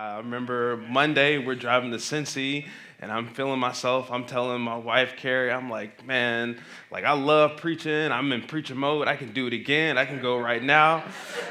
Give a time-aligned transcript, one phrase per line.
[0.00, 2.66] I remember Monday, we're driving to Cincy,
[3.00, 4.10] and I'm feeling myself.
[4.10, 6.58] I'm telling my wife, Carrie, I'm like, man,
[6.90, 8.10] like I love preaching.
[8.10, 9.08] I'm in preacher mode.
[9.08, 9.98] I can do it again.
[9.98, 11.04] I can go right now.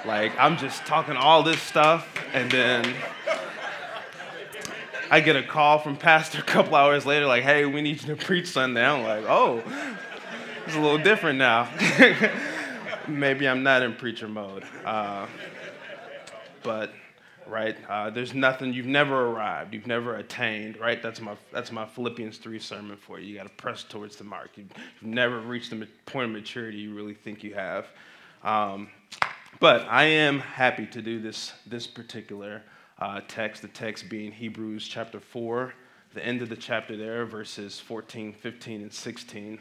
[0.04, 2.92] Like, I'm just talking all this stuff, and then
[5.12, 8.16] I get a call from Pastor a couple hours later, like, hey, we need you
[8.16, 8.84] to preach Sunday.
[8.84, 9.62] I'm like, oh,
[10.66, 11.70] it's a little different now.
[13.08, 14.64] Maybe I'm not in preacher mode.
[14.84, 15.28] Uh,
[16.64, 16.92] but
[17.50, 17.76] right?
[17.90, 21.02] Uh, there's nothing you've never arrived, you've never attained, right?
[21.02, 23.28] That's my that's my Philippians three sermon for you.
[23.28, 24.52] You got to press towards the mark.
[24.56, 27.88] You've, never reached the point of maturity you really think you have.
[28.44, 28.90] Um,
[29.60, 32.62] but I am happy to do this this particular
[33.00, 33.62] uh, text.
[33.62, 35.74] The text being Hebrews chapter four,
[36.14, 39.60] the end of the chapter there, verses 14, 15, and 16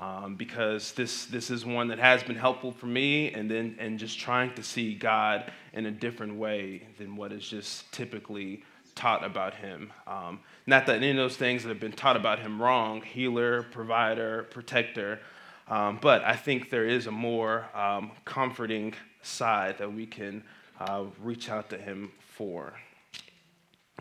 [0.00, 3.98] um, because this, this is one that has been helpful for me and then and
[3.98, 9.22] just trying to see God in a different way than what is just typically taught
[9.22, 9.92] about him.
[10.06, 13.62] Um, not that any of those things that have been taught about him wrong, healer,
[13.64, 15.20] provider, protector,
[15.68, 20.42] um, but I think there is a more um, comforting side that we can
[20.80, 22.72] uh, reach out to him for.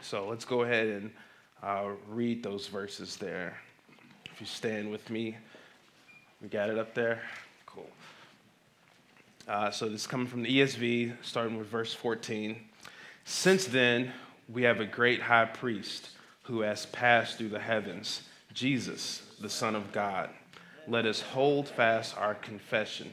[0.01, 1.11] So let's go ahead and
[1.61, 3.59] uh, read those verses there.
[4.31, 5.35] If you stand with me.
[6.41, 7.21] We got it up there?
[7.65, 7.89] Cool.
[9.45, 12.55] Uh, so this is coming from the ESV, starting with verse 14.
[13.25, 14.13] Since then,
[14.47, 16.11] we have a great high priest
[16.43, 18.21] who has passed through the heavens,
[18.53, 20.29] Jesus, the Son of God.
[20.87, 23.11] Let us hold fast our confession,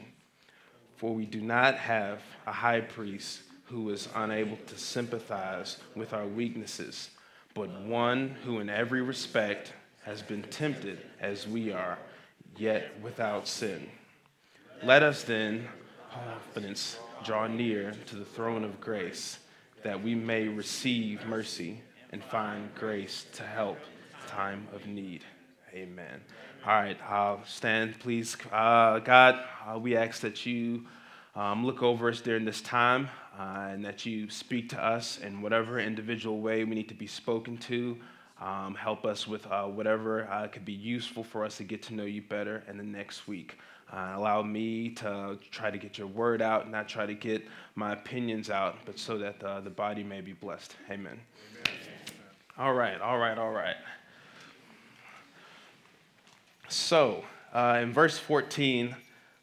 [0.95, 6.25] for we do not have a high priest who is unable to sympathize with our
[6.25, 7.09] weaknesses,
[7.53, 11.97] but one who in every respect has been tempted as we are
[12.57, 13.89] yet without sin.
[14.83, 15.67] Let us then,
[16.11, 19.39] confidence, draw near to the throne of grace,
[19.83, 23.77] that we may receive mercy and find grace to help
[24.27, 25.23] time of need.
[25.73, 26.21] Amen.
[26.65, 28.35] All right, uh, stand, please.
[28.51, 30.85] Uh, God, uh, we ask that you
[31.35, 35.41] um, look over us during this time uh, and that you speak to us in
[35.41, 37.97] whatever individual way we need to be spoken to.
[38.39, 41.95] Um, help us with uh, whatever uh, could be useful for us to get to
[41.95, 43.57] know you better in the next week.
[43.91, 47.93] Uh, allow me to try to get your word out, not try to get my
[47.93, 50.75] opinions out, but so that uh, the body may be blessed.
[50.91, 51.19] Amen.
[51.65, 51.77] Amen.
[52.57, 53.77] All right, all right, all right.
[56.69, 58.95] So, uh, in verse 14,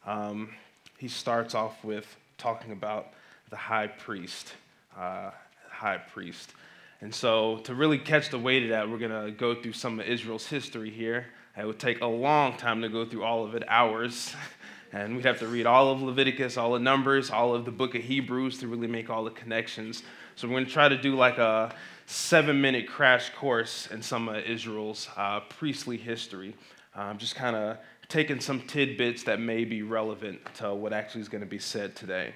[0.05, 0.53] um,
[0.97, 3.07] he starts off with talking about
[3.49, 4.53] the high priest.
[4.95, 5.31] Uh,
[5.69, 6.53] high priest.
[7.01, 9.99] And so, to really catch the weight of that, we're going to go through some
[9.99, 11.25] of Israel's history here.
[11.57, 14.33] It would take a long time to go through all of it, hours.
[14.93, 17.95] And we'd have to read all of Leviticus, all the Numbers, all of the book
[17.95, 20.03] of Hebrews to really make all the connections.
[20.37, 24.29] So, we're going to try to do like a seven minute crash course in some
[24.29, 26.55] of Israel's uh, priestly history.
[26.95, 31.29] Um, just kind of taking some tidbits that may be relevant to what actually is
[31.29, 32.33] going to be said today.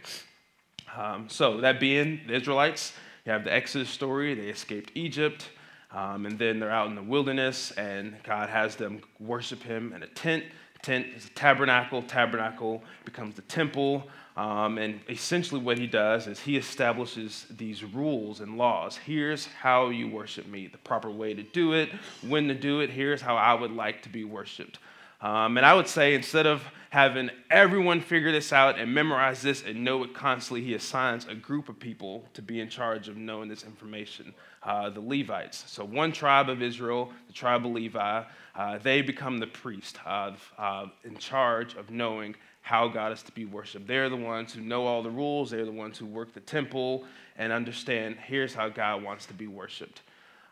[0.98, 2.92] Um, so, that being the Israelites,
[3.30, 5.50] you have the Exodus story, they escaped Egypt,
[5.92, 10.02] um, and then they're out in the wilderness, and God has them worship Him in
[10.02, 10.46] a tent.
[10.82, 14.08] Tent is a tabernacle, tabernacle becomes the temple.
[14.36, 18.98] Um, and essentially, what he does is he establishes these rules and laws.
[18.98, 21.90] Here's how you worship me, the proper way to do it,
[22.28, 22.90] when to do it.
[22.90, 24.80] Here's how I would like to be worshiped.
[25.22, 29.64] Um, and I would say instead of having everyone figure this out and memorize this
[29.64, 33.18] and know it constantly, he assigns a group of people to be in charge of
[33.18, 35.64] knowing this information uh, the Levites.
[35.68, 38.24] So, one tribe of Israel, the tribe of Levi,
[38.56, 43.32] uh, they become the priest uh, uh in charge of knowing how God is to
[43.32, 43.88] be worshiped.
[43.88, 47.06] They're the ones who know all the rules, they're the ones who work the temple
[47.38, 50.02] and understand here's how God wants to be worshiped.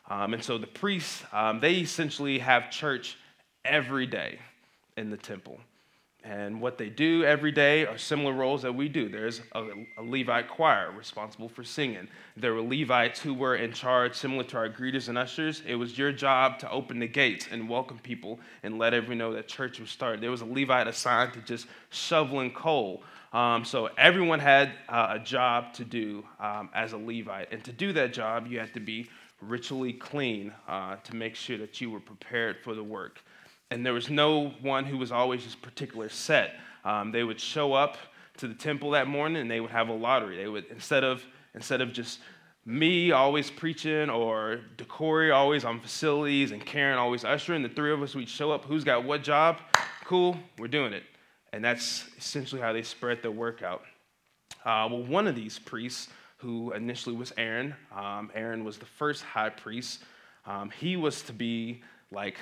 [0.10, 3.18] Um, and so the priests, um, they essentially have church
[3.66, 4.40] every day
[4.98, 5.60] in the temple.
[6.24, 9.08] And what they do every day are similar roles that we do.
[9.08, 9.64] There's a,
[9.98, 12.10] a, Levite choir responsible for singing.
[12.36, 15.62] There were Levites who were in charge, similar to our greeters and ushers.
[15.66, 19.34] It was your job to open the gates and welcome people and let everyone know
[19.34, 20.20] that church was started.
[20.20, 23.04] There was a Levite assigned to just shoveling coal.
[23.32, 27.54] Um, so everyone had uh, a job to do um, as a Levite.
[27.54, 29.08] And to do that job, you had to be
[29.40, 33.22] ritually clean uh, to make sure that you were prepared for the work
[33.72, 36.56] and there was no one who was always just particular set.
[36.86, 37.98] Um, they would show up
[38.38, 40.38] to the temple that morning and they would have a lottery.
[40.38, 41.24] They would instead of
[41.54, 42.20] instead of just
[42.66, 48.02] me always preaching or Decory always on facilities and Karen always ushering, the three of
[48.02, 48.66] us we'd show up.
[48.66, 49.60] Who's got what job?
[50.04, 51.04] Cool, we're doing it.
[51.54, 53.84] And that's essentially how they spread their work out.
[54.66, 57.74] Uh, well, one of these priests who initially was Aaron.
[57.96, 60.04] Um, Aaron was the first high priest.
[60.46, 61.82] Um, he was to be
[62.12, 62.38] like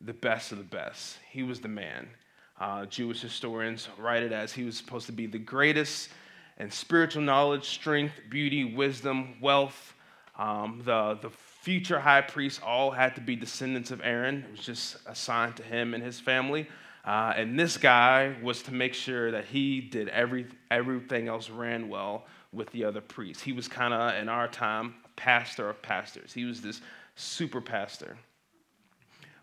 [0.00, 1.18] the best of the best.
[1.30, 2.08] He was the man.
[2.60, 6.08] Uh, Jewish historians write it as he was supposed to be the greatest
[6.58, 9.94] in spiritual knowledge, strength, beauty, wisdom, wealth.
[10.36, 14.44] Um, the, the future high priests all had to be descendants of Aaron.
[14.44, 16.68] It was just assigned to him and his family.
[17.04, 21.88] Uh, and this guy was to make sure that he did every, everything else ran
[21.88, 23.42] well with the other priests.
[23.42, 26.32] He was kind of, in our time, a pastor of pastors.
[26.32, 26.80] He was this
[27.16, 28.16] super pastor.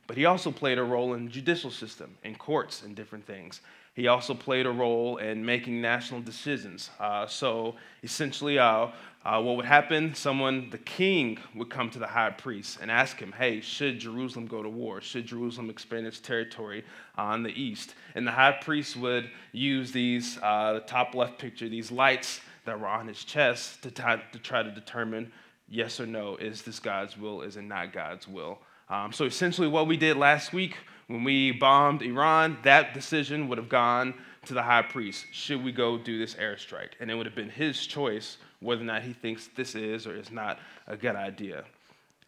[0.08, 3.62] But he also played a role in the judicial system, in courts, and different things.
[3.96, 6.90] He also played a role in making national decisions.
[7.00, 8.90] Uh, so essentially, uh,
[9.24, 10.14] uh, what would happen?
[10.14, 14.48] Someone, the king, would come to the high priest and ask him, Hey, should Jerusalem
[14.48, 15.00] go to war?
[15.00, 16.84] Should Jerusalem expand its territory
[17.18, 17.96] on the east?
[18.14, 22.80] And the high priest would use these, uh, the top left picture, these lights that
[22.80, 24.04] were on his chest to, t-
[24.34, 25.32] to try to determine
[25.70, 28.60] yes or no is this God's will, is it not God's will?
[28.90, 30.78] Um, so essentially, what we did last week
[31.08, 34.14] when we bombed Iran, that decision would have gone
[34.46, 35.26] to the high priest.
[35.32, 36.92] Should we go do this airstrike?
[37.00, 40.16] And it would have been his choice whether or not he thinks this is or
[40.16, 41.64] is not a good idea.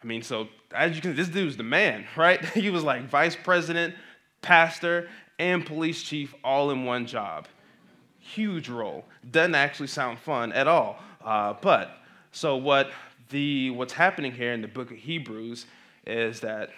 [0.01, 2.43] I mean, so as you can, see, this dude's the man, right?
[2.53, 3.95] he was like vice president,
[4.41, 5.09] pastor,
[5.39, 7.47] and police chief all in one job.
[8.19, 9.05] Huge role.
[9.31, 10.99] Doesn't actually sound fun at all.
[11.23, 11.97] Uh, but
[12.31, 12.91] so what
[13.29, 15.65] the what's happening here in the book of Hebrews
[16.07, 16.69] is that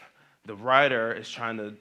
[0.45, 1.75] the writer is trying to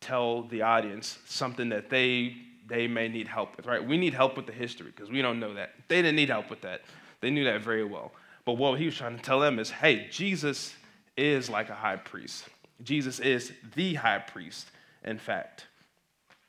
[0.00, 3.84] tell the audience something that they they may need help with, right?
[3.84, 5.72] We need help with the history because we don't know that.
[5.88, 6.82] They didn't need help with that.
[7.20, 8.12] They knew that very well.
[8.44, 10.74] But what he was trying to tell them is, hey, Jesus
[11.16, 12.44] is like a high priest.
[12.82, 14.70] Jesus is the high priest,
[15.04, 15.66] in fact.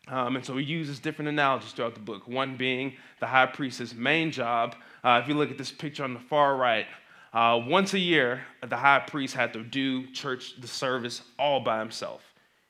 [0.08, 2.28] Um, and so he uses different analogies throughout the book.
[2.28, 4.76] One being the high priest's main job.
[5.04, 6.86] Uh, if you look at this picture on the far right,
[7.34, 11.80] uh, once a year, the high priest had to do church, the service, all by
[11.80, 12.22] himself.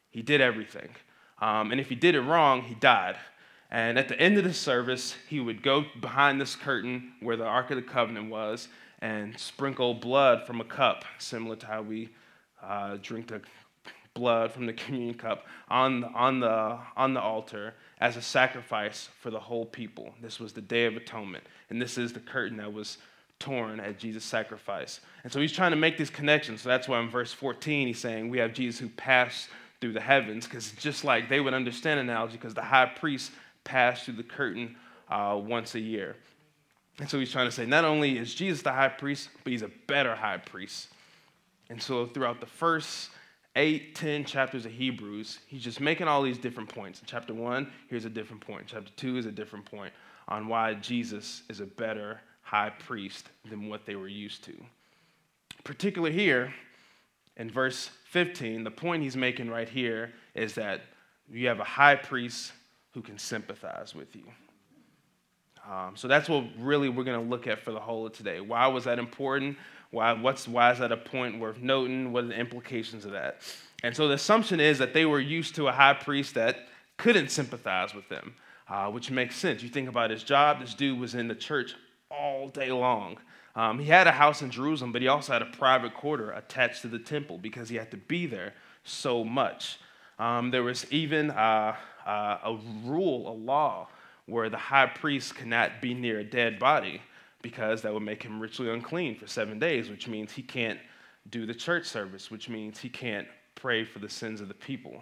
[0.10, 0.90] He did everything.
[1.40, 3.16] Um, and if he did it wrong, he died.
[3.72, 7.46] And at the end of the service, he would go behind this curtain where the
[7.46, 8.68] Ark of the Covenant was
[9.00, 12.10] and sprinkle blood from a cup, similar to how we
[12.62, 13.42] uh, drink the
[14.14, 19.32] blood from the communion cup, on, on, the, on the altar as a sacrifice for
[19.32, 20.14] the whole people.
[20.22, 21.46] This was the Day of Atonement.
[21.70, 22.98] And this is the curtain that was
[23.42, 25.02] torn at Jesus' sacrifice.
[25.24, 26.62] And so he's trying to make these connections.
[26.62, 29.50] So that's why in verse 14 he's saying we have Jesus who passed
[29.82, 33.32] through the heavens, because just like they would understand analogy, because the high priest
[33.64, 34.76] passed through the curtain
[35.10, 36.16] uh, once a year.
[37.00, 39.64] And so he's trying to say not only is Jesus the high priest, but he's
[39.64, 40.90] a better high priest.
[41.70, 43.10] And so throughout the first
[43.56, 47.00] eight, ten chapters of Hebrews, he's just making all these different points.
[47.00, 48.66] In chapter one, here's a different point.
[48.68, 49.94] Chapter two is a different point
[50.28, 52.22] on why Jesus is a better
[52.52, 54.54] high priest than what they were used to.
[55.64, 56.54] Particularly here
[57.38, 60.82] in verse 15, the point he's making right here is that
[61.32, 62.52] you have a high priest
[62.94, 64.24] who can sympathize with you.
[65.66, 68.42] Um, so that's what really we're going to look at for the whole of today.
[68.42, 69.58] Why was that important?
[69.92, 72.12] Why, what's, why is that a point worth noting?
[72.12, 73.40] What are the implications of that?
[73.82, 77.32] And so the assumption is that they were used to a high priest that couldn't
[77.32, 78.36] sympathize with them,
[78.68, 79.64] uh, which makes sense.
[79.64, 81.76] You think about his job, this dude was in the church
[82.12, 83.18] all day long.
[83.56, 86.82] Um, he had a house in Jerusalem, but he also had a private quarter attached
[86.84, 88.54] to the temple because he had to be there
[88.84, 89.80] so much.
[90.20, 91.76] Um, there was even uh,
[92.06, 93.88] uh, a rule, a law,
[94.26, 97.02] where the high priest cannot be near a dead body
[97.42, 100.80] because that would make him ritually unclean for seven days, which means he can't
[101.30, 105.02] do the church service, which means he can't pray for the sins of the people.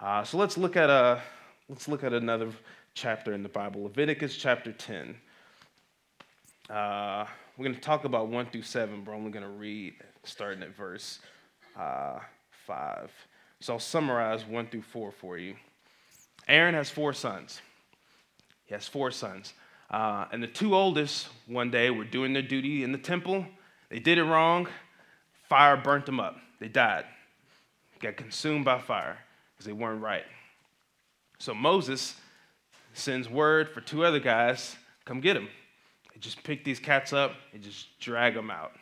[0.00, 1.20] Uh, so let's look at a
[1.68, 2.50] let's look at another
[2.94, 5.16] chapter in the Bible, Leviticus chapter 10.
[6.70, 9.94] Uh, we're going to talk about 1 through 7, but I'm only going to read
[10.22, 11.18] starting at verse
[11.76, 12.20] uh,
[12.66, 13.10] 5.
[13.58, 15.56] So I'll summarize 1 through 4 for you.
[16.46, 17.60] Aaron has four sons.
[18.66, 19.52] He has four sons.
[19.90, 23.44] Uh, and the two oldest, one day, were doing their duty in the temple.
[23.88, 24.68] They did it wrong.
[25.48, 26.36] Fire burnt them up.
[26.60, 27.04] They died,
[27.98, 29.18] got consumed by fire
[29.52, 30.24] because they weren't right.
[31.38, 32.14] So Moses
[32.92, 35.48] sends word for two other guys come get them
[36.20, 38.72] just pick these cats up and just drag them out.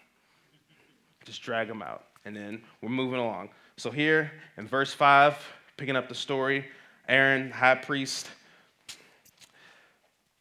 [1.25, 2.05] Just drag them out.
[2.25, 3.51] And then we're moving along.
[3.77, 5.37] So here in verse 5,
[5.77, 6.67] picking up the story,
[7.09, 8.29] Aaron, high priest,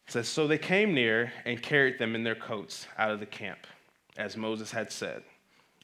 [0.08, 3.66] says, So they came near and carried them in their coats out of the camp,
[4.16, 5.22] as Moses had said.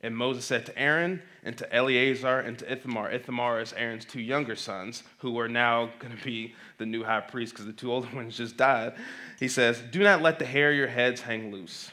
[0.04, 4.20] And Moses said to Aaron and to Eleazar and to Ithamar, Ithamar is Aaron's two
[4.20, 7.90] younger sons, who are now going to be the new high priest because the two
[7.90, 8.92] older ones just died.
[9.40, 11.90] He says, Do not let the hair of your heads hang loose.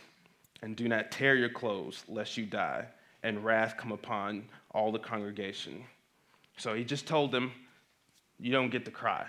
[0.61, 2.85] and do not tear your clothes, lest you die,
[3.23, 5.81] and wrath come upon all the congregation.
[6.57, 7.53] So he just told them,
[8.41, 9.25] You don't get to cry.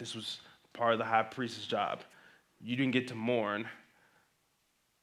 [0.00, 0.40] This was
[0.72, 2.00] part of the high priest's job.
[2.60, 3.68] You didn't get to mourn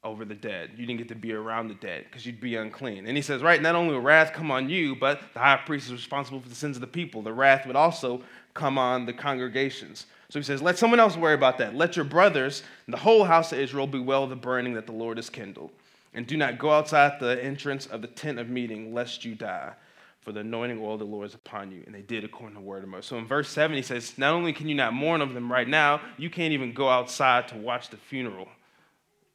[0.04, 0.70] over the dead.
[0.76, 3.06] You didn't get to be around the dead because you'd be unclean.
[3.06, 5.86] And he says, right, not only will wrath come on you, but the high priest
[5.86, 7.22] is responsible for the sins of the people.
[7.22, 8.22] The wrath would also
[8.54, 10.06] come on the congregations.
[10.28, 11.74] So he says, let someone else worry about that.
[11.76, 15.18] Let your brothers and the whole house of Israel bewail the burning that the Lord
[15.18, 15.70] has kindled.
[16.14, 19.72] And do not go outside the entrance of the tent of meeting, lest you die.
[20.20, 21.82] For the anointing oil of the Lord is upon you.
[21.86, 23.06] And they did according to the word of Moses.
[23.06, 25.66] So in verse 7, he says, Not only can you not mourn over them right
[25.66, 28.48] now, you can't even go outside to watch the funeral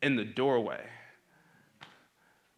[0.01, 0.81] in the doorway.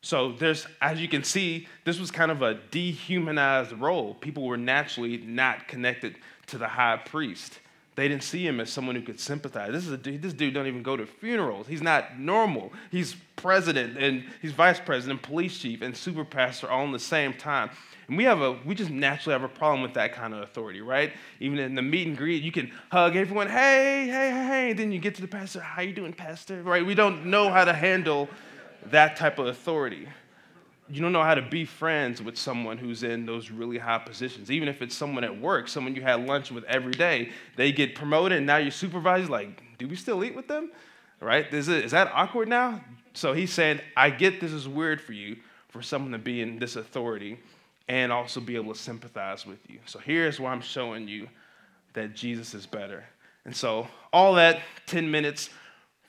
[0.01, 4.13] So there's, as you can see, this was kind of a dehumanized role.
[4.15, 6.15] People were naturally not connected
[6.47, 7.59] to the high priest.
[7.95, 9.73] They didn't see him as someone who could sympathize.
[9.73, 11.67] This is a dude, this dude don't even go to funerals.
[11.67, 12.71] He's not normal.
[12.91, 17.33] He's president and he's vice president, police chief, and super pastor all in the same
[17.33, 17.71] time.
[18.09, 20.81] And we have a we just naturally have a problem with that kind of authority,
[20.81, 21.13] right?
[21.39, 24.73] Even in the meet and greet, you can hug everyone, hey, hey, hey, hey.
[24.73, 26.63] Then you get to the pastor, how you doing, pastor?
[26.63, 26.83] Right?
[26.83, 28.27] We don't know how to handle
[28.87, 30.07] that type of authority.
[30.89, 34.49] You don't know how to be friends with someone who's in those really high positions.
[34.49, 37.93] Even if it's someone at work, someone you had lunch with every day, they get
[37.93, 40.71] promoted and now your supervisor's like, do we still eat with them?
[41.21, 41.53] Right?
[41.53, 42.83] Is, it, is that awkward now?
[43.13, 45.35] So he's saying, I get this is weird for you,
[45.67, 47.37] for someone to be in this authority
[47.89, 49.79] and also be able to sympathize with you.
[49.85, 51.27] So here's why I'm showing you
[51.93, 53.03] that Jesus is better.
[53.45, 55.49] And so, all that 10 minutes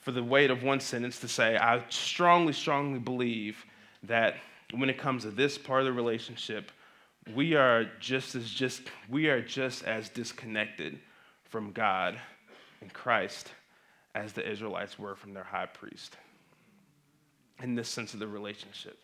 [0.03, 3.65] for the weight of one sentence to say, I strongly, strongly believe
[4.03, 4.37] that
[4.75, 6.71] when it comes to this part of the relationship,
[7.35, 10.99] we are just as just we are just as disconnected
[11.45, 12.19] from God
[12.81, 13.53] and Christ
[14.15, 16.17] as the Israelites were from their high priest.
[17.63, 18.99] In this sense of the relationship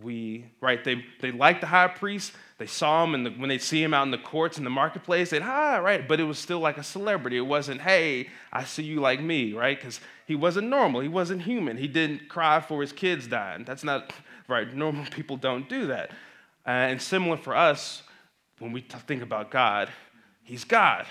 [0.00, 2.32] we right they they liked the high priest.
[2.58, 4.70] They saw him and the, when they see him out in the courts in the
[4.70, 7.36] marketplace they'd hi right but it was still like a celebrity.
[7.36, 11.00] It wasn't hey i see you like me right because he wasn't normal.
[11.00, 11.76] He wasn't human.
[11.76, 13.64] He didn't cry for his kids dying.
[13.64, 14.12] That's not
[14.48, 16.10] right normal people don't do that.
[16.66, 18.02] Uh, and similar for us
[18.60, 19.90] when we think about god
[20.44, 21.06] he's god.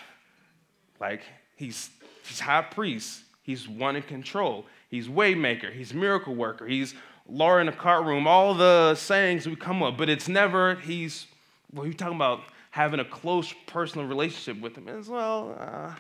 [1.00, 1.22] Like
[1.56, 1.90] he's
[2.28, 3.24] he's high priest.
[3.44, 4.66] He's one in control.
[4.90, 5.74] He's waymaker.
[5.74, 6.68] He's miracle worker.
[6.68, 6.94] He's
[7.28, 11.28] Laura in the cart room, all the sayings we come up, but it's never, he's,
[11.74, 15.56] well, you're talking about having a close personal relationship with him as well.
[15.60, 15.94] Uh,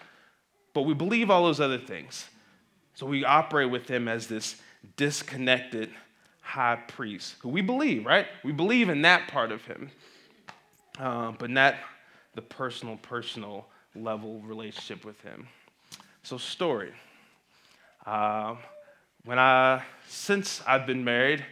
[0.74, 2.28] but we believe all those other things.
[2.96, 4.62] So we operate with him as this
[4.98, 5.90] disconnected
[6.42, 8.28] high priest who we believe, right?
[8.44, 9.92] We believe in that part of him,
[11.00, 11.76] uh, but not
[12.36, 15.48] the personal, personal level relationship with him.
[16.24, 16.92] So, story.
[18.06, 18.56] Uh,
[19.24, 21.46] when I, since I've been married,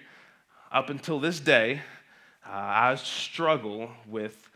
[0.71, 1.81] up until this day,
[2.45, 4.49] uh, I struggle with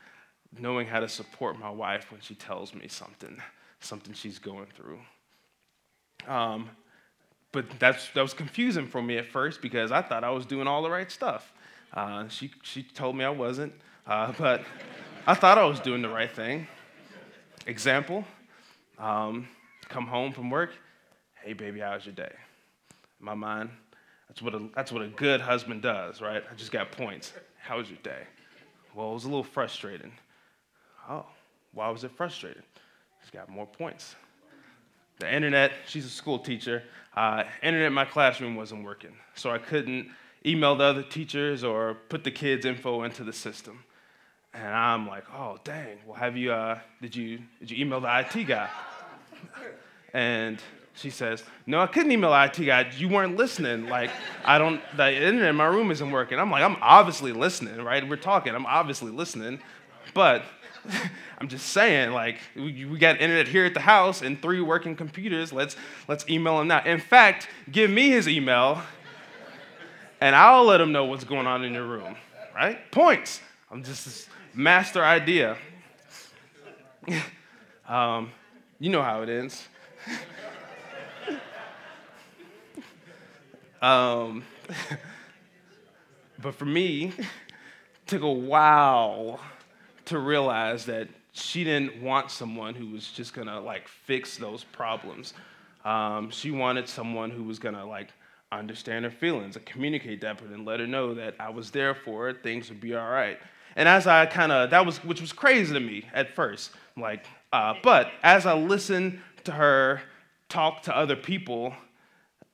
[0.58, 3.42] knowing how to support my wife when she tells me something,
[3.80, 5.00] something she's going through.
[6.28, 6.70] Um,
[7.52, 10.68] but that's, that was confusing for me at first because I thought I was doing
[10.68, 11.52] all the right stuff.
[11.94, 13.74] Uh, she, she told me I wasn't,
[14.08, 14.64] uh, but
[15.28, 16.68] I thought I was doing the right thing.
[17.66, 18.26] Example,
[19.00, 19.48] um,
[19.88, 20.72] come home from work,
[21.44, 22.34] hey baby, how's your day?
[23.24, 23.70] My mind.
[24.28, 26.44] That's what, a, that's what a good husband does, right?
[26.50, 27.34] I just got points.
[27.60, 28.24] How was your day?
[28.94, 30.12] Well, it was a little frustrating.
[31.10, 31.26] Oh,
[31.74, 32.64] why was it frustrating?
[33.22, 34.16] She's got more points.
[35.20, 36.84] The internet, she's a school teacher.
[37.16, 40.10] Uh, internet in my classroom wasn't working, so I couldn't
[40.46, 43.84] email the other teachers or put the kids' info into the system.
[44.54, 45.98] And I'm like, oh, dang.
[46.06, 48.70] Well, have you, uh, did you, did you email the IT guy?
[50.14, 50.60] and
[50.96, 52.92] she says, No, I couldn't email IT guy.
[52.98, 53.88] You weren't listening.
[53.88, 54.12] Like,
[54.46, 56.40] I don't, the internet in my room isn't working.
[56.40, 58.08] I'm like, I'm obviously listening, right?
[58.08, 58.54] We're talking.
[58.54, 59.60] I'm obviously listening.
[60.14, 60.44] But
[61.40, 64.96] I'm just saying, like, we, we got internet here at the house and three working
[64.96, 65.52] computers.
[65.52, 65.76] Let's,
[66.08, 66.84] let's email him now.
[66.84, 68.82] In fact, give me his email
[70.24, 72.16] and I'll let him know what's going on in your room,
[72.56, 72.90] right?
[72.92, 73.42] Points.
[73.70, 75.58] I'm just this master idea.
[77.90, 78.32] um,
[78.80, 79.68] you know how it ends.
[83.84, 84.46] Um,
[86.42, 87.12] but for me,
[88.08, 89.42] took a while
[90.06, 95.34] to realize that she didn't want someone who was just gonna like fix those problems.
[95.84, 98.08] Um, she wanted someone who was gonna like
[98.54, 101.94] understand her feelings and communicate that, but then let her know that I was there
[101.94, 103.38] for her, things would be all right.
[103.76, 107.26] And as I kind of that was which was crazy to me at first, like,
[107.52, 110.02] uh, but as I listened to her
[110.48, 111.74] talk to other people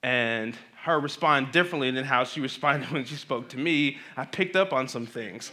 [0.03, 4.55] and her respond differently than how she responded when she spoke to me, I picked
[4.55, 5.51] up on some things.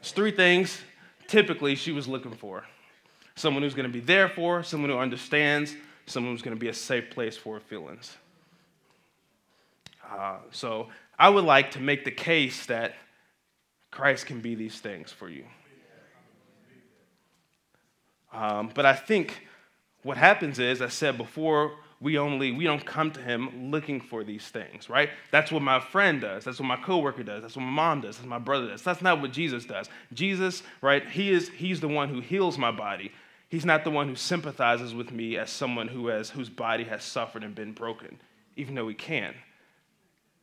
[0.00, 0.80] It's three things
[1.28, 2.64] typically she was looking for
[3.34, 6.60] someone who's going to be there for her, someone who understands, someone who's going to
[6.60, 8.16] be a safe place for her feelings.
[10.10, 12.94] Uh, so I would like to make the case that
[13.90, 15.44] Christ can be these things for you.
[18.32, 19.46] Um, but I think
[20.02, 24.24] what happens is, I said before, we only we don't come to him looking for
[24.24, 25.08] these things right?
[25.30, 26.44] That's what my friend does.
[26.44, 27.42] That's what my coworker does.
[27.42, 28.16] That's what my mom does.
[28.16, 28.82] That's my brother does.
[28.82, 29.88] That's not what jesus does.
[30.12, 33.12] Jesus right he is he's the one who heals my body.
[33.48, 37.04] He's not the one who sympathizes with me as someone who has whose body has
[37.04, 38.18] suffered and been broken
[38.56, 39.34] even though he can.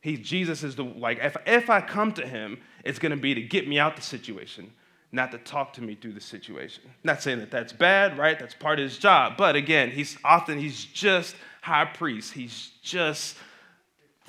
[0.00, 3.34] He jesus is the like if, if i come to him it's going to be
[3.34, 4.72] to get me out the situation
[5.12, 6.84] not to talk to me through the situation.
[7.02, 8.38] Not saying that that's bad, right?
[8.38, 9.36] That's part of his job.
[9.36, 12.32] But again, he's often, he's just high priest.
[12.32, 13.36] He's just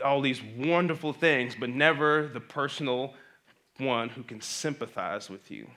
[0.03, 3.13] all these wonderful things, but never the personal
[3.77, 5.67] one who can sympathize with you.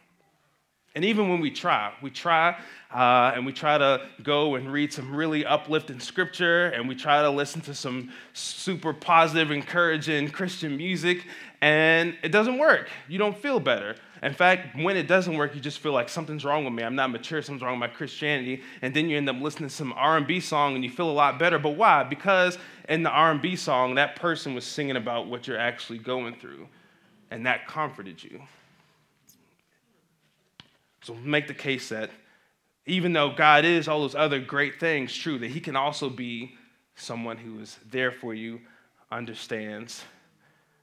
[0.97, 2.57] And even when we try, we try
[2.93, 7.21] uh, and we try to go and read some really uplifting scripture and we try
[7.21, 11.27] to listen to some super positive, encouraging Christian music,
[11.61, 12.89] and it doesn't work.
[13.09, 13.97] You don't feel better.
[14.25, 16.83] In fact, when it doesn't work, you just feel like something's wrong with me.
[16.83, 17.43] I'm not mature.
[17.43, 18.63] Something's wrong with my Christianity.
[18.81, 21.39] And then you end up listening to some R&B song and you feel a lot
[21.39, 21.59] better.
[21.59, 22.05] But why?
[22.05, 22.57] Because
[22.89, 26.67] in the R&B song, that person was singing about what you're actually going through,
[27.31, 28.41] and that comforted you.
[31.03, 32.09] So make the case that
[32.87, 36.55] even though God is all those other great things true, that He can also be
[36.97, 38.63] someone who is there for you,
[39.13, 40.03] understands,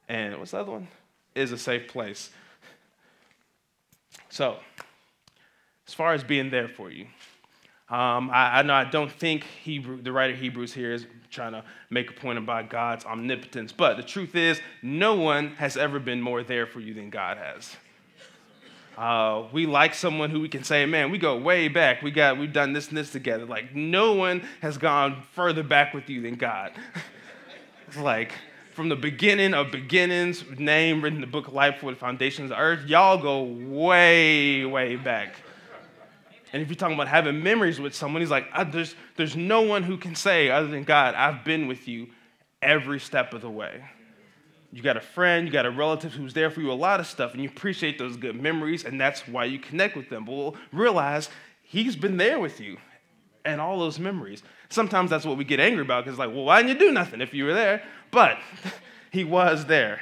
[0.07, 0.89] and what's the other one?
[1.33, 2.29] Is a safe place.
[4.31, 4.55] So,
[5.85, 7.05] as far as being there for you,
[7.89, 11.51] um, I, I, know I don't think Hebrew, the writer of Hebrews here is trying
[11.51, 15.99] to make a point about God's omnipotence, but the truth is, no one has ever
[15.99, 17.75] been more there for you than God has.
[18.97, 22.01] Uh, we like someone who we can say, man, we go way back.
[22.01, 23.45] We got, we've done this and this together.
[23.45, 26.71] Like, no one has gone further back with you than God.
[27.85, 28.31] it's like,
[28.73, 32.51] from the beginning of beginnings, name written in the book of life for the foundations
[32.51, 35.35] of the earth, y'all go way, way back.
[36.53, 39.83] And if you're talking about having memories with someone, he's like, there's, there's no one
[39.83, 42.07] who can say, other than God, I've been with you
[42.61, 43.83] every step of the way.
[44.73, 47.07] You got a friend, you got a relative who's there for you, a lot of
[47.07, 50.23] stuff, and you appreciate those good memories, and that's why you connect with them.
[50.25, 51.29] But we'll realize
[51.63, 52.77] he's been there with you
[53.43, 54.43] and all those memories.
[54.69, 57.21] Sometimes that's what we get angry about because, like, well, why didn't you do nothing
[57.21, 57.83] if you were there?
[58.11, 58.37] But
[59.11, 60.01] he was there.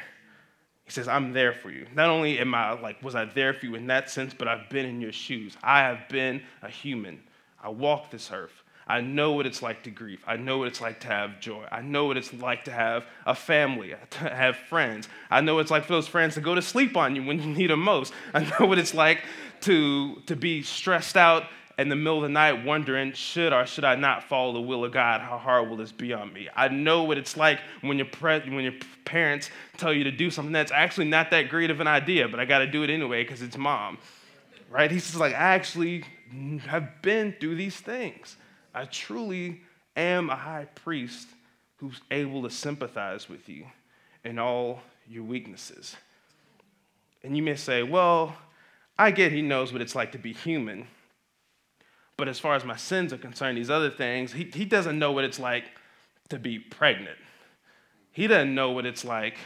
[0.83, 1.85] He says, I'm there for you.
[1.95, 4.69] Not only am I like, was I there for you in that sense, but I've
[4.69, 5.55] been in your shoes.
[5.61, 7.21] I have been a human.
[7.63, 8.63] I walk this earth.
[8.87, 10.23] I know what it's like to grieve.
[10.25, 11.63] I know what it's like to have joy.
[11.71, 15.07] I know what it's like to have a family, to have friends.
[15.29, 17.39] I know what it's like for those friends to go to sleep on you when
[17.39, 18.11] you need them most.
[18.33, 19.23] I know what it's like
[19.61, 21.43] to, to be stressed out
[21.79, 24.83] in the middle of the night wondering, should or should I not follow the will
[24.83, 25.21] of God?
[25.21, 26.49] How hard will this be on me?
[26.53, 28.73] I know what it's like when your, pre- when your
[29.05, 32.37] parents tell you to do something that's actually not that great of an idea, but
[32.37, 33.97] I got to do it anyway because it's mom.
[34.69, 34.91] Right?
[34.91, 36.03] He's just like, I actually
[36.67, 38.35] have been through these things.
[38.75, 39.61] I truly
[39.95, 41.29] am a high priest
[41.77, 43.65] who's able to sympathize with you
[44.25, 45.95] in all your weaknesses.
[47.23, 48.35] And you may say, well,
[48.97, 50.85] I get he knows what it's like to be human.
[52.19, 55.13] But as far as my sins are concerned, these other things, he, he doesn't know
[55.13, 55.71] what it's like
[56.27, 57.17] to be pregnant.
[58.11, 59.37] He doesn't know what it's like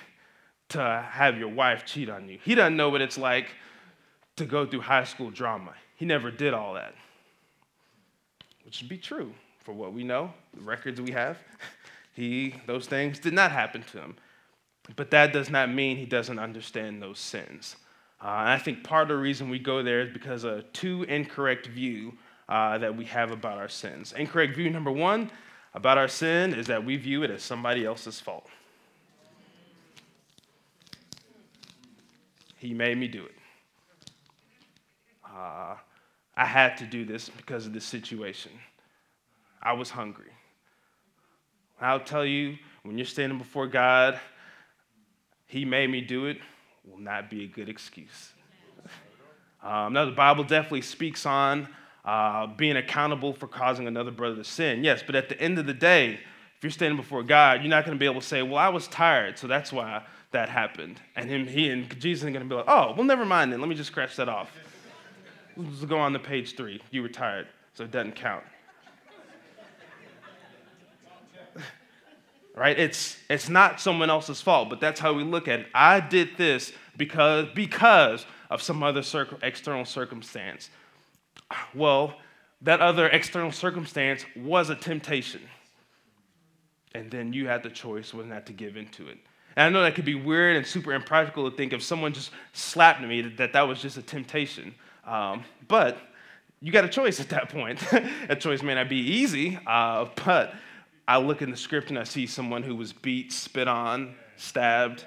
[0.70, 0.80] to
[1.12, 2.40] have your wife cheat on you.
[2.44, 3.50] He doesn't know what it's like
[4.38, 5.76] to go through high school drama.
[5.96, 6.96] He never did all that,
[8.66, 11.38] which would be true for what we know, the records we have.
[12.16, 14.18] He, those things did not happen to him.
[14.96, 17.76] But that does not mean he doesn't understand those sins.
[18.22, 21.66] Uh, I think part of the reason we go there is because a too incorrect
[21.66, 22.14] view
[22.50, 24.14] uh, that we have about our sins.
[24.14, 25.32] Incorrect view number one
[25.74, 28.48] about our sin is that we view it as somebody else's fault.
[32.58, 33.36] He made me do it.
[35.26, 35.76] Uh,
[36.36, 38.52] I had to do this because of this situation.
[39.62, 40.32] I was hungry.
[41.82, 44.20] I'll tell you, when you're standing before God,
[45.48, 46.38] He made me do it
[46.86, 48.34] will not be a good excuse.
[49.62, 51.70] Um, now, the Bible definitely speaks on
[52.06, 54.84] uh, being accountable for causing another brother to sin.
[54.84, 57.86] Yes, but at the end of the day, if you're standing before God, you're not
[57.86, 61.00] going to be able to say, "Well, I was tired, so that's why that happened."
[61.16, 63.60] And him, he, and Jesus are going to be like, "Oh, well, never mind then.
[63.60, 64.52] Let me just scratch that off.
[65.56, 66.82] Let's go on to page three.
[66.92, 68.44] You were tired, so it doesn't count."
[72.56, 72.78] right?
[72.78, 75.68] It's, it's not someone else's fault, but that's how we look at it.
[75.74, 80.70] I did this because, because of some other circ- external circumstance.
[81.74, 82.16] Well,
[82.62, 85.42] that other external circumstance was a temptation.
[86.96, 89.18] And then you had the choice whether or not to give into it.
[89.56, 92.32] And I know that could be weird and super impractical to think if someone just
[92.54, 94.74] slapped me that that was just a temptation.
[95.06, 95.98] Um, but
[96.62, 97.80] you got a choice at that point.
[97.92, 100.54] that choice may not be easy, uh, but
[101.08, 105.06] I look in the script and I see someone who was beat, spit on, stabbed,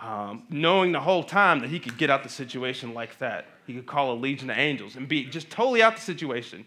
[0.00, 3.46] um, knowing the whole time that he could get out the situation like that.
[3.66, 6.66] He could call a legion of angels and be just totally out the situation.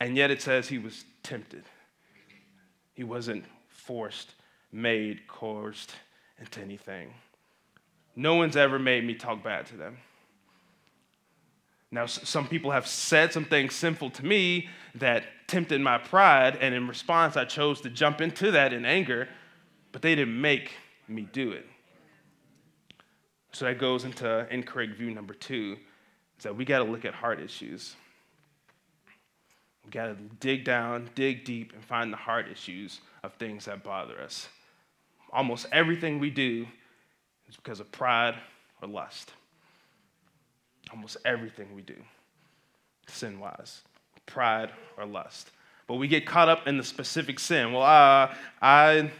[0.00, 1.64] And yet it says he was tempted.
[2.94, 4.34] He wasn't forced,
[4.72, 5.92] made, coerced
[6.38, 7.14] into anything.
[8.14, 9.98] No one's ever made me talk bad to them.
[11.90, 16.74] Now, some people have said some things sinful to me that tempted my pride, and
[16.74, 19.28] in response, I chose to jump into that in anger,
[19.92, 20.72] but they didn't make
[21.08, 21.66] me do it.
[23.56, 25.78] So that goes into incorrect view number two
[26.36, 27.96] is that we got to look at heart issues.
[29.82, 33.82] We got to dig down, dig deep, and find the heart issues of things that
[33.82, 34.50] bother us.
[35.32, 36.66] Almost everything we do
[37.48, 38.34] is because of pride
[38.82, 39.32] or lust.
[40.90, 41.96] Almost everything we do,
[43.06, 43.80] sin wise,
[44.26, 45.50] pride or lust.
[45.86, 47.72] But we get caught up in the specific sin.
[47.72, 49.10] Well, uh, I,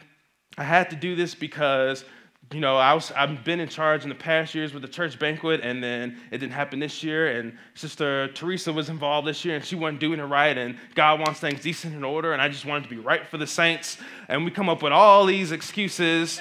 [0.59, 2.05] I had to do this because
[2.53, 5.19] you know, I was, I've been in charge in the past years with the church
[5.19, 7.39] banquet, and then it didn't happen this year.
[7.39, 10.57] And Sister Teresa was involved this year, and she wasn't doing it right.
[10.57, 13.37] And God wants things decent and order, and I just wanted to be right for
[13.37, 13.99] the saints.
[14.29, 16.41] And we come up with all these excuses.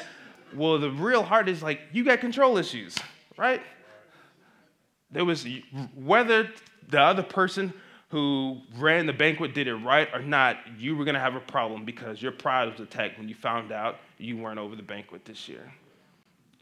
[0.53, 2.95] Well, the real heart is like, you got control issues,
[3.35, 3.61] right?
[5.09, 5.47] There was
[5.95, 6.49] whether
[6.87, 7.73] the other person
[8.09, 11.39] who ran the banquet did it right or not, you were going to have a
[11.39, 15.25] problem because your pride was attacked when you found out you weren't over the banquet
[15.25, 15.73] this year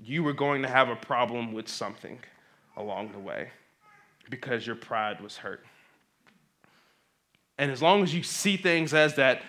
[0.03, 2.19] you were going to have a problem with something
[2.77, 3.49] along the way
[4.29, 5.65] because your pride was hurt.
[7.57, 9.41] And as long as you see things as that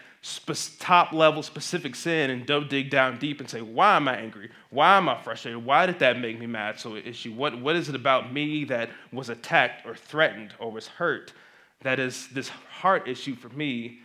[0.78, 4.50] top level specific sin and don't dig down deep and say, why am I angry?
[4.70, 5.64] Why am I frustrated?
[5.64, 6.80] Why did that make me mad?
[6.80, 10.86] So, issue, what, what is it about me that was attacked or threatened or was
[10.86, 11.32] hurt
[11.82, 13.98] that is this heart issue for me?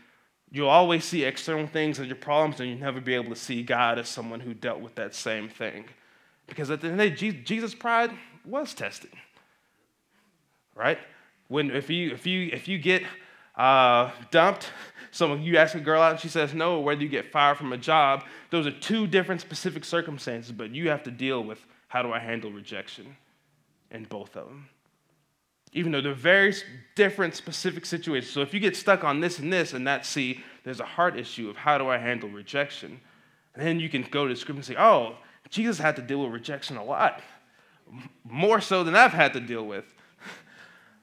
[0.51, 3.61] You'll always see external things as your problems, and you'll never be able to see
[3.61, 5.85] God as someone who dealt with that same thing.
[6.49, 8.11] Because at the end of the day, Jesus' pride
[8.45, 9.11] was tested.
[10.75, 10.99] Right?
[11.47, 13.03] When if you if you if you get
[13.55, 14.71] uh, dumped,
[15.11, 17.73] so you ask a girl out and she says no, whether you get fired from
[17.73, 22.01] a job, those are two different specific circumstances, but you have to deal with how
[22.01, 23.17] do I handle rejection
[23.91, 24.69] in both of them.
[25.73, 26.53] Even though they're very
[26.95, 28.31] different specific situations.
[28.31, 31.17] So if you get stuck on this and this and that, see, there's a heart
[31.17, 32.99] issue of how do I handle rejection.
[33.53, 35.17] And then you can go to the script and say, oh,
[35.49, 37.21] Jesus had to deal with rejection a lot,
[38.23, 39.85] more so than I've had to deal with.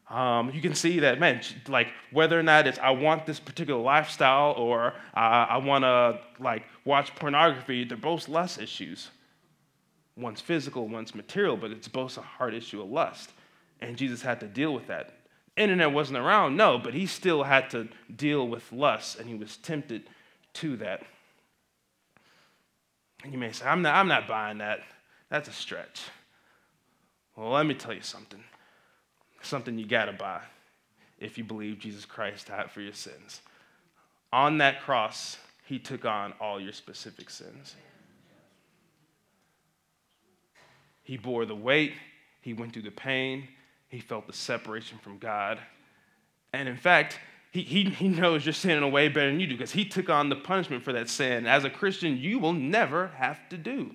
[0.09, 3.81] Um, you can see that, man, like whether or not it's I want this particular
[3.81, 9.11] lifestyle or uh, I want to like watch pornography, they're both lust issues.
[10.17, 13.33] One's physical, one's material, but it's both a heart issue of lust.
[13.81, 15.19] And Jesus had to deal with that.
[15.57, 19.57] Internet wasn't around, no, but he still had to deal with lust and he was
[19.57, 20.09] tempted
[20.55, 21.03] to that.
[23.27, 24.83] And you may say, I'm not, I'm not buying that.
[25.31, 26.03] That's a stretch.
[27.35, 28.39] Well, let me tell you something.
[29.43, 30.43] Something you got to buy
[31.19, 33.41] if you believe Jesus Christ died for your sins.
[34.33, 37.75] On that cross, he took on all your specific sins.
[41.03, 41.95] He bore the weight,
[42.43, 43.49] he went through the pain,
[43.89, 45.59] he felt the separation from God.
[46.53, 47.19] And in fact,
[47.57, 50.29] he, he, he knows you're sinning way better than you do because he took on
[50.29, 51.47] the punishment for that sin.
[51.47, 53.95] As a Christian, you will never have to do.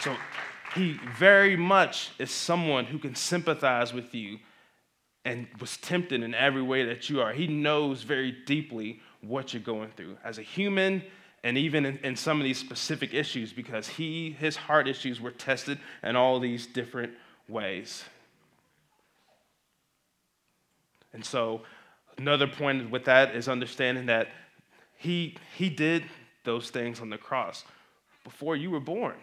[0.00, 0.14] So
[0.76, 4.38] he very much is someone who can sympathize with you
[5.24, 7.32] and was tempted in every way that you are.
[7.32, 11.02] He knows very deeply what you're going through as a human
[11.42, 15.32] and even in, in some of these specific issues because he his heart issues were
[15.32, 17.14] tested in all these different
[17.48, 18.04] ways.
[21.18, 21.62] And so,
[22.16, 24.28] another point with that is understanding that
[24.94, 26.04] he, he did
[26.44, 27.64] those things on the cross
[28.22, 29.16] before you were born.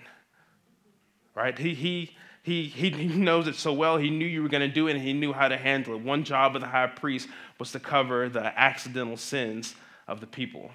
[1.36, 1.58] Right?
[1.58, 2.12] He, he,
[2.44, 3.96] he, he, knows it so well.
[3.96, 6.02] He knew you were going to do it and he knew how to handle it.
[6.02, 7.30] One job of the high priest
[7.60, 9.74] was to cover the accidental sins
[10.06, 10.72] of the people.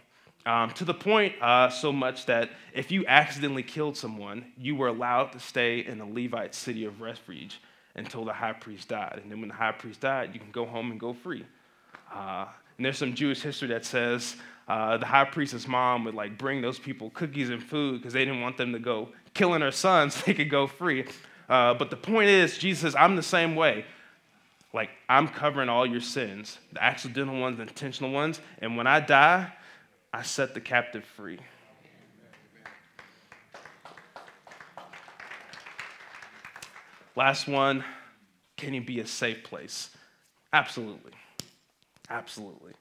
[0.46, 4.88] Um, to the point uh, so much that if you accidentally killed someone, you were
[4.88, 7.60] allowed to stay in the Levite city of refuge
[7.94, 9.20] until the high priest died.
[9.22, 11.44] And then when the high priest died, you can go home and go free.
[12.12, 14.36] Uh, And there's some Jewish history that says
[14.68, 18.24] uh, the high priest's mom would like bring those people cookies and food because they
[18.24, 21.04] didn't want them to go killing her sons so they could go free.
[21.48, 23.84] Uh, but the point is, Jesus says, I'm the same way.
[24.72, 28.40] Like, I'm covering all your sins, the accidental ones, the intentional ones.
[28.60, 29.52] And when I die,
[30.14, 31.40] I set the captive free.
[37.20, 37.84] Last one
[38.56, 39.90] can he be a safe place?
[40.54, 41.12] Absolutely.
[42.08, 42.72] Absolutely.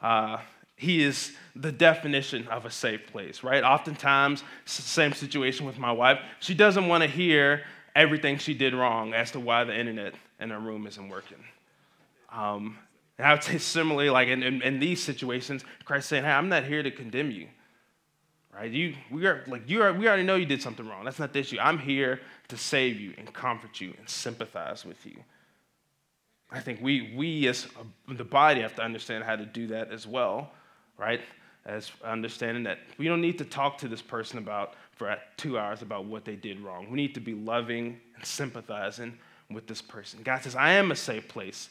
[0.00, 0.38] Uh,
[0.76, 3.64] he is the definition of a safe place, right?
[3.64, 6.20] Oftentimes, same situation with my wife.
[6.38, 7.64] She doesn't want to hear
[7.96, 11.42] everything she did wrong as to why the internet in her room isn't working.
[12.30, 12.78] Um,
[13.18, 16.48] and I would say similarly, like in, in, in, these situations, Christ saying, "Hey, I'm
[16.48, 17.48] not here to condemn you,
[18.62, 18.70] right?
[18.70, 19.92] You, we are like you are.
[19.92, 21.04] We already know you did something wrong.
[21.04, 21.58] That's not the issue.
[21.60, 25.16] I'm here to save you and comfort you and sympathize with you."
[26.52, 27.66] I think we, we as
[28.06, 30.50] the body have to understand how to do that as well,
[30.98, 31.22] right?
[31.64, 35.80] As understanding that we don't need to talk to this person about for two hours
[35.80, 36.90] about what they did wrong.
[36.90, 39.18] We need to be loving and sympathizing
[39.50, 40.20] with this person.
[40.22, 41.70] God says, I am a safe place.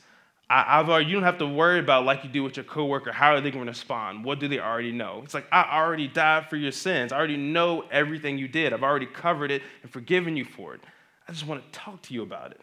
[0.52, 3.14] I, have already, you don't have to worry about like you do with your coworker.
[3.14, 4.26] How are they going to respond?
[4.26, 5.22] What do they already know?
[5.24, 7.14] It's like I already died for your sins.
[7.14, 8.74] I already know everything you did.
[8.74, 10.82] I've already covered it and forgiven you for it.
[11.26, 12.60] I just want to talk to you about it.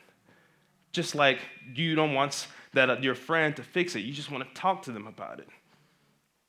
[0.92, 1.38] Just like
[1.74, 4.82] you don't want that uh, your friend to fix it, you just want to talk
[4.82, 5.48] to them about it.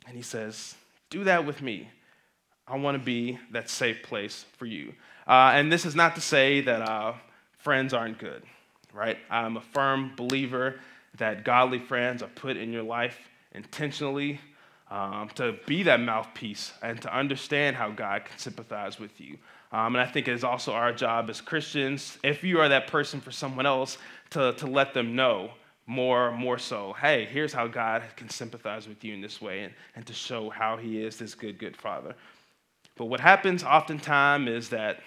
[0.07, 0.75] And he says,
[1.09, 1.87] Do that with me.
[2.67, 4.93] I want to be that safe place for you.
[5.25, 7.13] Uh, and this is not to say that uh,
[7.59, 8.43] friends aren't good,
[8.93, 9.17] right?
[9.29, 10.75] I'm a firm believer
[11.17, 13.17] that godly friends are put in your life
[13.53, 14.39] intentionally
[14.89, 19.37] um, to be that mouthpiece and to understand how God can sympathize with you.
[19.71, 22.87] Um, and I think it is also our job as Christians, if you are that
[22.87, 23.97] person for someone else,
[24.31, 25.51] to, to let them know
[25.85, 29.73] more, more so, hey, here's how God can sympathize with you in this way and,
[29.95, 32.15] and to show how he is this good, good father.
[32.95, 34.99] But what happens oftentimes is that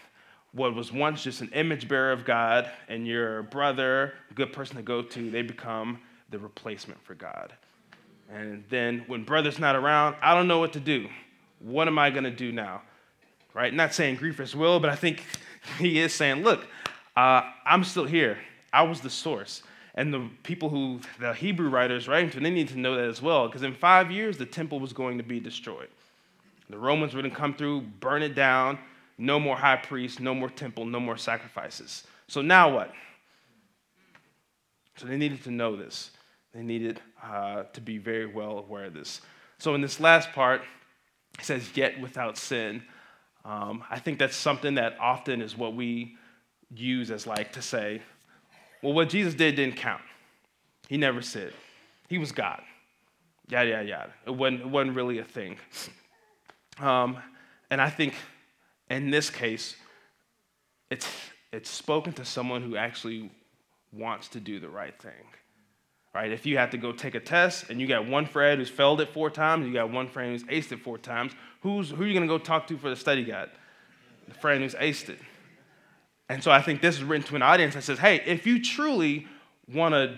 [0.55, 4.77] what was once just an image bearer of God and your brother, a good person
[4.77, 5.99] to go to, they become
[6.31, 7.53] the replacement for God.
[8.31, 11.09] And then when brother's not around, I don't know what to do.
[11.59, 12.83] What am I going to do now?
[13.55, 13.73] right?
[13.73, 15.25] Not saying Griefus will, but I think
[15.79, 16.67] he is saying, look,
[17.17, 18.39] uh, I'm still here.
[18.73, 19.63] I was the source.
[19.95, 23.21] And the people who, the Hebrew writers writing to, they need to know that as
[23.21, 25.89] well, because in five years, the temple was going to be destroyed.
[26.71, 28.79] The Romans were going to come through, burn it down,
[29.19, 32.05] no more high priest, no more temple, no more sacrifices.
[32.29, 32.93] So now what?
[34.97, 36.11] So they needed to know this.
[36.55, 39.21] They needed uh, to be very well aware of this.
[39.59, 40.63] So in this last part,
[41.39, 42.83] it says, yet without sin.
[43.45, 46.17] Um, I think that's something that often is what we
[46.75, 48.03] use as like to say,
[48.83, 50.03] well, what Jesus did didn't count.
[50.89, 51.53] He never said.
[52.09, 52.63] He was God.
[53.49, 54.13] Yada, yada, yada.
[54.27, 55.57] It wasn't, it wasn't really a thing.
[56.79, 57.19] Um,
[57.71, 58.15] and I think
[58.93, 59.75] in this case,
[60.91, 61.09] it's,
[61.53, 63.31] it's spoken to someone who actually
[63.93, 65.25] wants to do the right thing
[66.15, 66.31] right?
[66.31, 69.01] If you have to go take a test and you got one friend who's failed
[69.01, 72.07] it four times, you got one friend who's aced it four times, who's, who are
[72.07, 73.51] you going to go talk to for the study guide?
[74.29, 75.19] The friend who's aced it.
[76.29, 78.63] And so I think this is written to an audience that says, hey, if you
[78.63, 79.27] truly
[79.73, 80.17] want to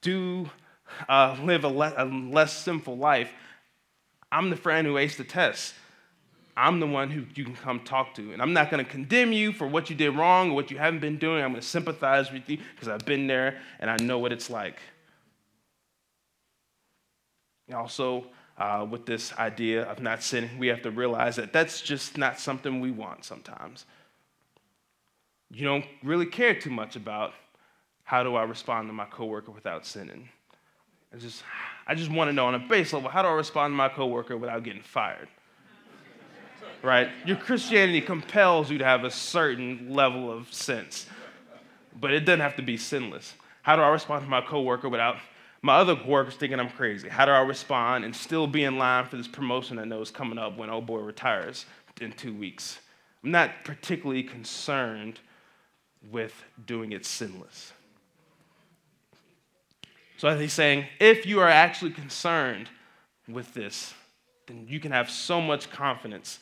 [0.00, 0.50] do,
[1.08, 3.30] uh, live a, le- a less sinful life,
[4.32, 5.74] I'm the friend who aced the test.
[6.60, 8.32] I'm the one who you can come talk to.
[8.34, 10.76] And I'm not going to condemn you for what you did wrong or what you
[10.76, 11.42] haven't been doing.
[11.42, 14.50] I'm going to sympathize with you because I've been there and I know what it's
[14.50, 14.78] like.
[17.74, 18.26] Also,
[18.58, 22.38] uh, with this idea of not sinning, we have to realize that that's just not
[22.38, 23.86] something we want sometimes.
[25.50, 27.32] You don't really care too much about
[28.04, 30.28] how do I respond to my coworker without sinning.
[31.14, 31.42] I just,
[31.86, 33.88] I just want to know on a base level, how do I respond to my
[33.88, 35.28] coworker without getting fired?
[36.82, 37.08] Right?
[37.24, 41.06] Your Christianity compels you to have a certain level of sense,
[41.98, 43.34] but it doesn't have to be sinless.
[43.62, 45.16] How do I respond to my coworker without
[45.62, 47.08] my other coworkers thinking I'm crazy?
[47.08, 50.10] How do I respond and still be in line for this promotion I know is
[50.10, 51.66] coming up when old boy retires
[52.00, 52.78] in two weeks?
[53.22, 55.20] I'm not particularly concerned
[56.10, 56.32] with
[56.66, 57.72] doing it sinless.
[60.16, 62.68] So he's saying, if you are actually concerned
[63.28, 63.94] with this,
[64.46, 66.40] then you can have so much confidence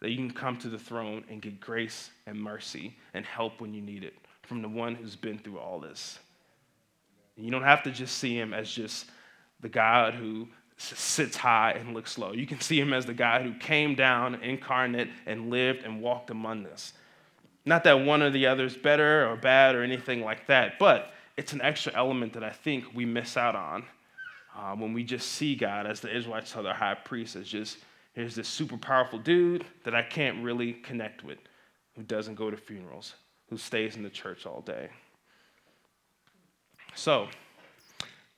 [0.00, 3.74] that you can come to the throne and get grace and mercy and help when
[3.74, 6.18] you need it from the one who's been through all this.
[7.36, 9.10] And you don't have to just see him as just
[9.60, 12.32] the God who sits high and looks low.
[12.32, 16.30] You can see him as the God who came down incarnate and lived and walked
[16.30, 16.94] among us.
[17.66, 21.12] Not that one or the other is better or bad or anything like that, but
[21.36, 23.84] it's an extra element that I think we miss out on
[24.56, 27.78] uh, when we just see God as the Israelites saw their high priest as just
[28.20, 31.38] here's this super powerful dude that I can't really connect with,
[31.96, 33.14] who doesn't go to funerals,
[33.48, 34.90] who stays in the church all day.
[36.94, 37.28] So,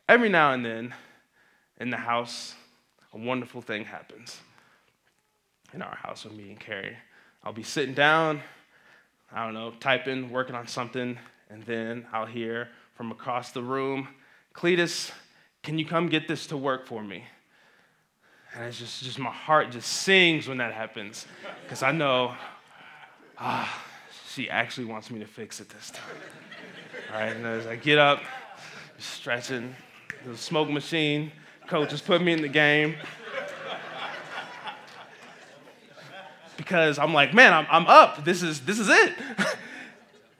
[0.08, 0.94] every now and then
[1.80, 2.54] in the house,
[3.12, 4.40] a wonderful thing happens.
[5.74, 6.96] In our house with me and Carrie.
[7.42, 8.40] I'll be sitting down,
[9.32, 11.18] I don't know, typing, working on something,
[11.50, 14.06] and then I'll hear from across the room,
[14.54, 15.10] Cletus,
[15.64, 17.24] can you come get this to work for me?
[18.54, 21.26] And it's just, just my heart just sings when that happens
[21.62, 22.34] because I know,
[23.38, 23.82] ah,
[24.28, 26.16] she actually wants me to fix it this time.
[27.12, 28.20] All right, and as I get up,
[28.98, 29.74] stretching,
[30.26, 31.32] the smoke machine,
[31.66, 32.96] coach has put me in the game.
[36.56, 38.24] Because I'm like, man, I'm, I'm up.
[38.24, 39.14] This is, this is it.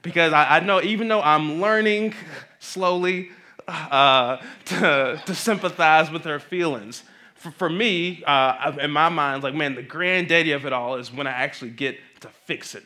[0.03, 2.13] because I, I know even though I'm learning
[2.59, 3.29] slowly,
[3.67, 7.03] uh, to, to sympathize with her feelings.
[7.35, 11.11] For, for me, uh, in my mind, like, man, the granddaddy of it all is
[11.11, 12.85] when I actually get to fix it.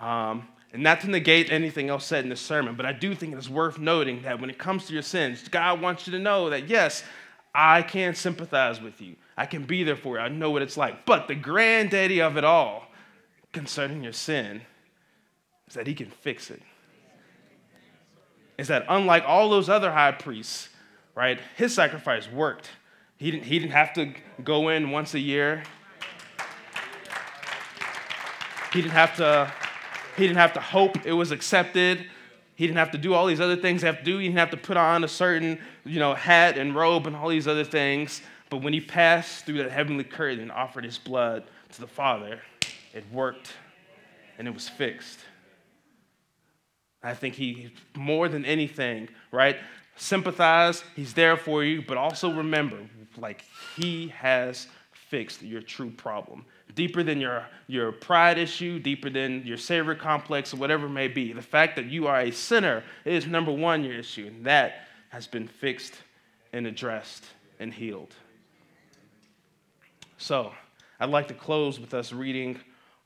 [0.00, 3.34] Um, and not to negate anything else said in this sermon, but I do think
[3.34, 6.50] it's worth noting that when it comes to your sins, God wants you to know
[6.50, 7.04] that, yes,
[7.54, 9.16] I can sympathize with you.
[9.36, 10.22] I can be there for you.
[10.22, 11.06] I know what it's like.
[11.06, 12.86] But the granddaddy of it all
[13.52, 14.62] concerning your sin
[15.66, 16.62] is that He can fix it
[18.58, 20.68] is that unlike all those other high priests,
[21.14, 22.70] right, his sacrifice worked.
[23.18, 25.62] He didn't, he didn't have to go in once a year.
[28.72, 29.52] He didn't have to,
[30.16, 32.06] he didn't have to hope it was accepted.
[32.54, 34.18] He didn't have to do all these other things he have to do.
[34.18, 37.28] He didn't have to put on a certain, you know, hat and robe and all
[37.28, 38.20] these other things.
[38.50, 42.40] But when he passed through that heavenly curtain and offered his blood to the Father,
[42.94, 43.52] it worked
[44.38, 45.18] and it was fixed.
[47.02, 49.56] I think he, more than anything, right?
[49.96, 52.78] Sympathize, he's there for you, but also remember,
[53.20, 53.44] like,
[53.76, 56.44] he has fixed your true problem.
[56.74, 61.08] Deeper than your, your pride issue, deeper than your savior complex, or whatever it may
[61.08, 61.32] be.
[61.32, 65.26] The fact that you are a sinner is number one your issue, and that has
[65.26, 65.94] been fixed
[66.52, 67.24] and addressed
[67.58, 68.14] and healed.
[70.18, 70.52] So,
[71.00, 72.58] I'd like to close with us reading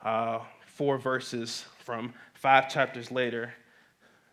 [0.03, 3.53] uh, four verses from five chapters later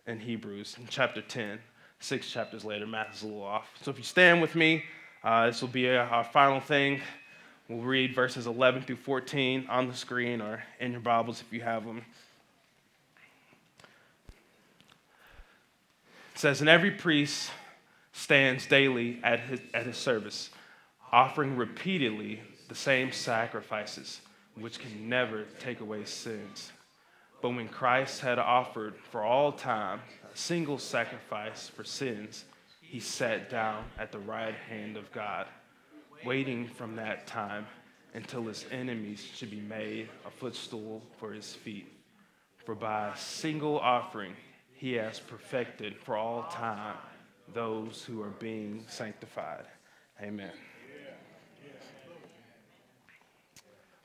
[0.08, 1.60] in Hebrews in chapter 10.
[2.00, 3.70] Six chapters later, math is a little off.
[3.82, 4.86] So if you stand with me,
[5.23, 7.01] uh, this will be our final thing.
[7.67, 11.62] We'll read verses 11 through 14 on the screen or in your Bibles if you
[11.62, 12.03] have them.
[16.34, 17.51] It says, And every priest
[18.13, 20.49] stands daily at his, at his service,
[21.12, 24.21] offering repeatedly the same sacrifices,
[24.55, 26.71] which can never take away sins.
[27.41, 29.99] But when Christ had offered for all time
[30.34, 32.45] a single sacrifice for sins,
[32.89, 35.45] he sat down at the right hand of God,
[36.25, 37.67] waiting from that time
[38.15, 41.88] until his enemies should be made a footstool for his feet.
[42.65, 44.34] For by a single offering,
[44.73, 46.95] he has perfected for all time
[47.54, 49.65] those who are being sanctified.
[50.19, 50.52] Amen.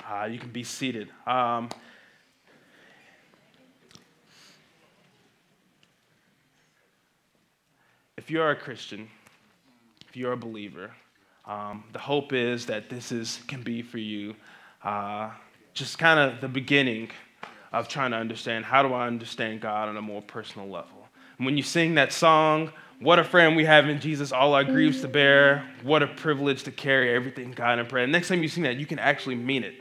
[0.07, 1.09] Uh, you can be seated.
[1.27, 1.71] Um,
[8.25, 9.07] if you're a Christian,
[10.09, 10.91] if you're a believer,
[11.45, 14.35] um, the hope is that this is, can be for you
[14.83, 15.29] uh,
[15.75, 17.11] just kind of the beginning
[17.71, 21.07] of trying to understand how do I understand God on a more personal level.
[21.37, 24.65] And when you sing that song, what a friend we have in Jesus, all our
[24.65, 25.69] griefs to bear.
[25.83, 28.05] What a privilege to carry everything God in prayer.
[28.05, 29.75] And next time you sing that, you can actually mean it.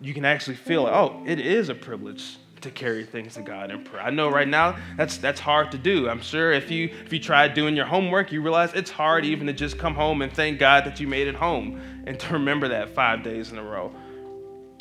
[0.00, 0.90] You can actually feel it.
[0.90, 4.02] Oh, it is a privilege to carry things to God in prayer.
[4.02, 6.08] I know right now that's that's hard to do.
[6.08, 9.46] I'm sure if you if you tried doing your homework, you realize it's hard even
[9.46, 12.68] to just come home and thank God that you made it home and to remember
[12.68, 13.92] that 5 days in a row.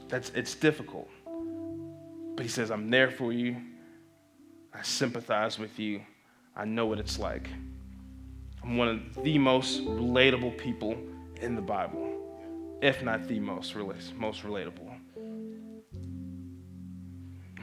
[0.07, 1.09] That's it's difficult.
[2.35, 3.57] But he says, "I'm there for you.
[4.73, 6.01] I sympathize with you.
[6.56, 7.49] I know what it's like."
[8.63, 10.97] I'm one of the most relatable people
[11.41, 14.88] in the Bible, if not the most most relatable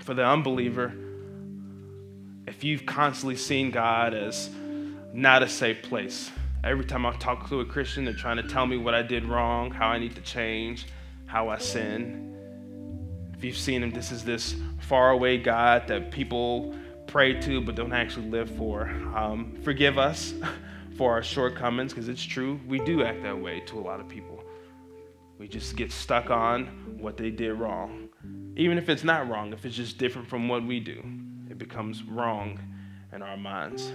[0.07, 0.95] for the unbeliever,
[2.47, 4.49] if you've constantly seen God as
[5.13, 6.31] not a safe place,
[6.63, 9.25] every time I talk to a Christian, they're trying to tell me what I did
[9.25, 10.87] wrong, how I need to change,
[11.27, 12.23] how I sin.
[13.37, 16.73] If you've seen him, this is this faraway God that people
[17.09, 18.83] pray to but don't actually live for.
[19.13, 20.35] Um, forgive us
[20.97, 22.61] for our shortcomings because it's true.
[22.69, 24.45] We do act that way to a lot of people.
[25.37, 26.67] We just get stuck on
[27.01, 28.06] what they did wrong.
[28.57, 31.03] Even if it's not wrong, if it's just different from what we do,
[31.51, 32.59] it becomes wrong
[33.13, 33.93] in our minds.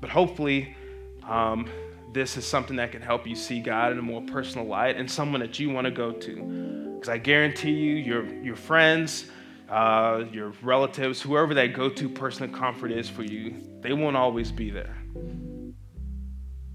[0.00, 0.76] But hopefully,
[1.22, 1.68] um,
[2.12, 5.08] this is something that can help you see God in a more personal light and
[5.08, 6.92] someone that you want to go to.
[6.94, 9.30] Because I guarantee you, your, your friends,
[9.70, 14.16] uh, your relatives, whoever that go to person of comfort is for you, they won't
[14.16, 14.96] always be there.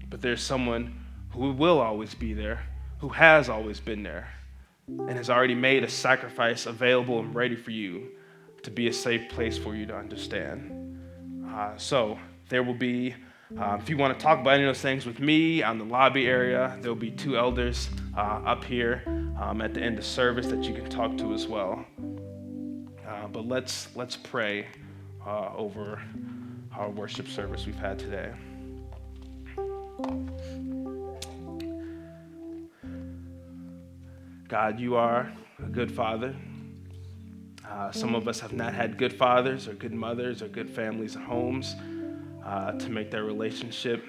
[0.08, 0.98] But there's someone
[1.30, 2.64] who will always be there,
[2.98, 4.28] who has always been there,
[4.88, 8.10] and has already made a sacrifice available and ready for you
[8.62, 10.98] to be a safe place for you to understand.
[11.48, 12.18] Uh, so
[12.48, 13.14] there will be,
[13.58, 15.84] uh, if you want to talk about any of those things with me on the
[15.84, 19.02] lobby area, there will be two elders uh, up here
[19.40, 21.84] um, at the end of service that you can talk to as well.
[23.06, 24.66] Uh, but let's let's pray
[25.26, 26.00] uh, over
[26.76, 28.32] our worship service we've had today.
[34.52, 35.32] God, you are
[35.64, 36.36] a good father.
[37.66, 41.16] Uh, some of us have not had good fathers or good mothers or good families
[41.16, 41.74] and homes
[42.44, 44.04] uh, to make that relationship.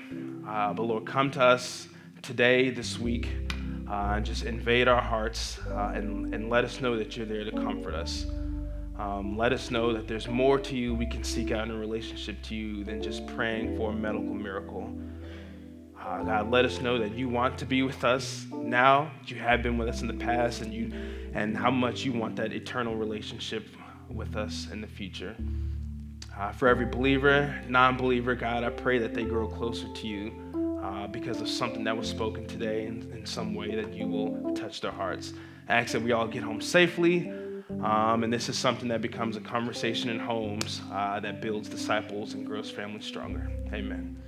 [0.46, 1.88] Uh, but Lord, come to us
[2.22, 3.30] today, this week,
[3.90, 7.46] uh, and just invade our hearts uh, and, and let us know that you're there
[7.46, 8.26] to comfort us.
[9.00, 11.78] Um, let us know that there's more to you we can seek out in a
[11.80, 14.94] relationship to you than just praying for a medical miracle.
[16.06, 19.64] Uh, God, let us know that you want to be with us now, you have
[19.64, 20.92] been with us in the past, and you,
[21.34, 23.68] and how much you want that eternal relationship
[24.10, 25.36] with us in the future.
[26.38, 31.08] Uh, for every believer, non-believer, God, I pray that they grow closer to you uh,
[31.08, 34.82] because of something that was spoken today in, in some way that you will touch
[34.82, 35.34] their hearts.
[35.70, 37.32] I ask that we all get home safely.
[37.82, 42.34] Um, and this is something that becomes a conversation in homes uh, that builds disciples
[42.34, 43.50] and grows families stronger.
[43.72, 44.23] Amen.